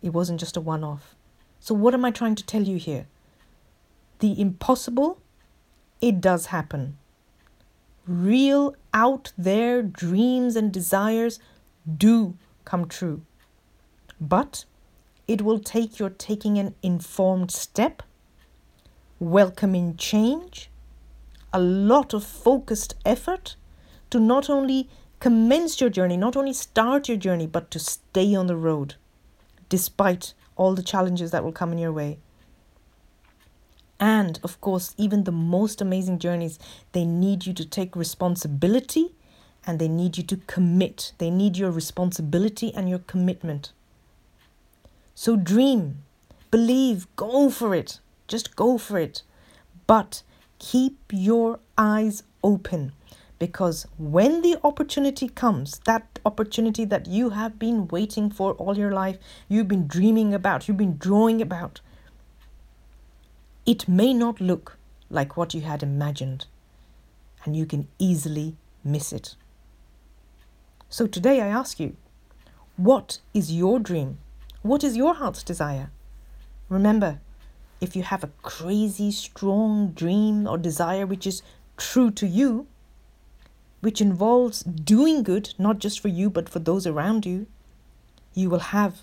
It 0.03 0.13
wasn't 0.13 0.39
just 0.39 0.55
a 0.55 0.61
one 0.61 0.83
off. 0.83 1.15
So, 1.59 1.73
what 1.73 1.95
am 1.95 2.05
I 2.05 2.11
trying 2.11 2.35
to 2.35 2.45
tell 2.45 2.61
you 2.61 2.77
here? 2.77 3.07
The 4.19 4.39
impossible, 4.39 5.19
it 5.99 6.21
does 6.21 6.47
happen 6.47 6.98
real 8.09 8.75
out 8.93 9.31
there 9.37 9.81
dreams 9.83 10.55
and 10.55 10.73
desires 10.73 11.39
do 11.97 12.35
come 12.65 12.87
true. 12.87 13.21
But 14.19 14.65
it 15.27 15.43
will 15.43 15.59
take 15.59 15.99
your 15.99 16.09
taking 16.09 16.57
an 16.57 16.75
informed 16.81 17.51
step, 17.51 18.01
welcoming 19.19 19.95
change, 19.95 20.69
a 21.53 21.59
lot 21.59 22.13
of 22.13 22.23
focused 22.23 22.95
effort 23.05 23.55
to 24.09 24.19
not 24.19 24.49
only 24.49 24.89
commence 25.19 25.79
your 25.79 25.89
journey, 25.89 26.17
not 26.17 26.35
only 26.35 26.53
start 26.53 27.07
your 27.07 27.17
journey, 27.17 27.45
but 27.45 27.69
to 27.71 27.79
stay 27.79 28.33
on 28.33 28.47
the 28.47 28.57
road 28.57 28.95
despite 29.69 30.33
all 30.55 30.73
the 30.73 30.83
challenges 30.83 31.31
that 31.31 31.43
will 31.43 31.51
come 31.51 31.71
in 31.71 31.77
your 31.77 31.93
way. 31.93 32.17
And 33.99 34.39
of 34.43 34.61
course, 34.61 34.95
even 34.97 35.25
the 35.25 35.31
most 35.31 35.81
amazing 35.81 36.19
journeys, 36.19 36.57
they 36.93 37.05
need 37.05 37.45
you 37.45 37.53
to 37.53 37.65
take 37.65 37.95
responsibility 37.95 39.13
and 39.65 39.77
they 39.77 39.89
need 39.89 40.17
you 40.17 40.23
to 40.23 40.37
commit. 40.37 41.11
They 41.17 41.29
need 41.29 41.57
your 41.57 41.71
responsibility 41.71 42.73
and 42.73 42.89
your 42.89 42.99
commitment. 42.99 43.73
So 45.15 45.35
dream, 45.35 46.03
believe, 46.49 47.07
go 47.17 47.49
for 47.49 47.75
it. 47.75 47.99
Just 48.27 48.55
go 48.55 48.77
for 48.77 48.97
it. 48.97 49.23
But 49.85 50.23
keep 50.59 50.97
your 51.11 51.59
eyes 51.77 52.23
open 52.43 52.93
because 53.37 53.87
when 53.97 54.41
the 54.41 54.57
opportunity 54.63 55.29
comes, 55.29 55.79
that 55.85 56.19
opportunity 56.25 56.85
that 56.85 57.07
you 57.07 57.29
have 57.31 57.57
been 57.57 57.87
waiting 57.87 58.29
for 58.29 58.53
all 58.53 58.77
your 58.77 58.91
life, 58.91 59.17
you've 59.47 59.67
been 59.67 59.87
dreaming 59.87 60.33
about, 60.33 60.67
you've 60.67 60.77
been 60.77 60.97
drawing 60.97 61.41
about, 61.41 61.79
it 63.69 63.87
may 63.87 64.15
not 64.15 64.41
look 64.41 64.79
like 65.11 65.37
what 65.37 65.53
you 65.53 65.61
had 65.61 65.83
imagined, 65.83 66.47
and 67.45 67.55
you 67.55 67.67
can 67.67 67.87
easily 67.99 68.55
miss 68.83 69.13
it. 69.13 69.35
So 70.89 71.05
today 71.05 71.39
I 71.39 71.49
ask 71.49 71.79
you, 71.79 71.95
what 72.77 73.19
is 73.31 73.51
your 73.51 73.77
dream? 73.77 74.17
What 74.63 74.83
is 74.83 74.97
your 74.97 75.13
heart's 75.13 75.43
desire? 75.43 75.91
Remember, 76.67 77.19
if 77.79 77.95
you 77.95 78.01
have 78.01 78.23
a 78.23 78.31
crazy, 78.41 79.11
strong 79.11 79.91
dream 79.91 80.47
or 80.47 80.57
desire 80.57 81.05
which 81.05 81.27
is 81.27 81.43
true 81.77 82.09
to 82.09 82.25
you, 82.25 82.65
which 83.81 84.01
involves 84.01 84.63
doing 84.63 85.21
good, 85.21 85.53
not 85.59 85.77
just 85.77 85.99
for 85.99 86.07
you, 86.07 86.31
but 86.31 86.49
for 86.49 86.57
those 86.57 86.87
around 86.87 87.23
you, 87.23 87.45
you 88.33 88.49
will 88.49 88.73
have 88.73 89.01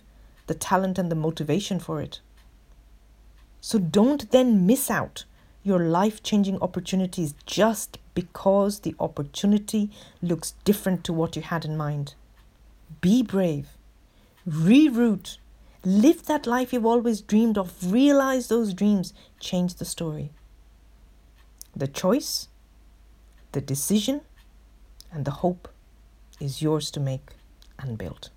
the 0.49 0.55
talent 0.55 0.99
and 0.99 1.09
the 1.09 1.15
motivation 1.15 1.79
for 1.79 2.01
it. 2.01 2.19
So 3.61 3.79
don't 3.79 4.31
then 4.31 4.67
miss 4.67 4.91
out 4.91 5.25
your 5.63 5.81
life 5.81 6.23
changing 6.23 6.61
opportunities 6.61 7.35
just 7.45 7.99
because 8.15 8.81
the 8.81 8.95
opportunity 9.01 9.91
looks 10.23 10.55
different 10.65 11.03
to 11.05 11.13
what 11.13 11.35
you 11.35 11.43
had 11.43 11.65
in 11.65 11.77
mind. 11.77 12.15
Be 13.01 13.23
brave, 13.23 13.71
reroute, 14.49 15.39
live 15.85 16.27
that 16.27 16.47
life 16.47 16.73
you've 16.73 16.87
always 16.87 17.21
dreamed 17.21 17.59
of, 17.59 17.93
realize 17.93 18.49
those 18.49 18.75
dreams, 18.75 19.13
change 19.41 19.75
the 19.75 19.85
story. 19.85 20.31
The 21.75 21.89
choice, 21.89 22.49
the 23.53 23.61
decision, 23.61 24.23
and 25.13 25.25
the 25.25 25.31
hope 25.43 25.69
is 26.41 26.63
yours 26.63 26.91
to 26.93 27.01
make 27.01 27.31
and 27.79 27.99
build. 27.99 28.31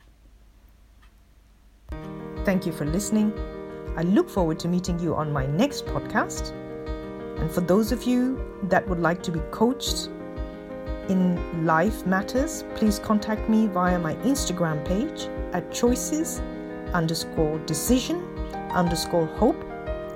Thank 2.43 2.65
you 2.65 2.71
for 2.71 2.85
listening. 2.85 3.33
I 3.99 4.03
look 4.03 4.29
forward 4.29 4.57
to 4.59 4.69
meeting 4.69 4.97
you 4.97 5.13
on 5.13 5.29
my 5.29 5.45
next 5.45 5.85
podcast. 5.85 6.51
And 7.37 7.51
for 7.51 7.59
those 7.59 7.91
of 7.91 8.03
you 8.03 8.39
that 8.69 8.87
would 8.87 9.01
like 9.01 9.21
to 9.23 9.29
be 9.29 9.41
coached 9.51 10.07
in 11.09 11.65
life 11.65 12.05
matters, 12.05 12.63
please 12.75 12.97
contact 12.97 13.49
me 13.49 13.67
via 13.67 13.99
my 13.99 14.15
Instagram 14.31 14.85
page 14.85 15.27
at 15.51 15.69
choices 15.73 16.39
underscore 16.93 17.59
decision 17.65 18.23
underscore 18.71 19.25
hope, 19.25 19.61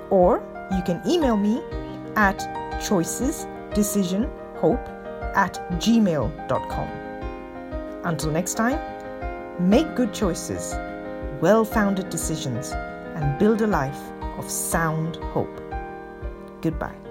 or 0.08 0.42
you 0.74 0.82
can 0.82 1.02
email 1.06 1.36
me 1.36 1.60
at 2.16 2.38
choices 2.82 3.46
decision 3.74 4.30
hope 4.54 4.80
at 5.36 5.60
gmail.com. 5.72 6.88
Until 8.04 8.30
next 8.30 8.54
time, 8.54 8.80
make 9.60 9.94
good 9.94 10.14
choices, 10.14 10.74
well 11.42 11.66
founded 11.66 12.08
decisions, 12.08 12.72
and 13.14 13.38
build 13.38 13.62
a 13.62 13.66
life 13.66 14.00
of 14.38 14.50
sound 14.50 15.16
hope. 15.16 15.60
Goodbye. 16.60 17.03